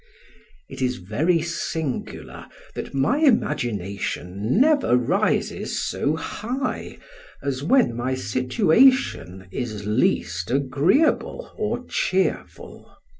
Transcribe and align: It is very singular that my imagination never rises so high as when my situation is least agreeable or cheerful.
It 0.67 0.81
is 0.81 0.95
very 0.95 1.43
singular 1.43 2.47
that 2.73 2.91
my 2.95 3.19
imagination 3.19 4.59
never 4.59 4.97
rises 4.97 5.79
so 5.79 6.15
high 6.15 6.97
as 7.43 7.61
when 7.61 7.95
my 7.95 8.15
situation 8.15 9.47
is 9.51 9.85
least 9.85 10.49
agreeable 10.49 11.51
or 11.55 11.85
cheerful. 11.85 12.91